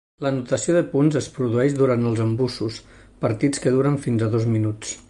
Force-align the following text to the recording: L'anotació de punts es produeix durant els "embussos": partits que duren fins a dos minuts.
L'anotació 0.25 0.73
de 0.77 0.81
punts 0.93 1.17
es 1.21 1.27
produeix 1.35 1.77
durant 1.81 2.09
els 2.13 2.25
"embussos": 2.27 2.81
partits 3.27 3.65
que 3.67 3.77
duren 3.79 4.05
fins 4.09 4.27
a 4.31 4.35
dos 4.37 4.53
minuts. 4.59 4.99